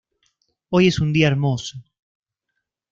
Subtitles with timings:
[0.69, 1.77] Hoy es un día hermoso".